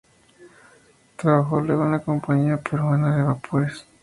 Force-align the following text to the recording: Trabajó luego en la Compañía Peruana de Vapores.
Trabajó 1.15 1.61
luego 1.61 1.85
en 1.85 1.91
la 1.91 1.99
Compañía 1.99 2.57
Peruana 2.57 3.15
de 3.17 3.21
Vapores. 3.21 3.85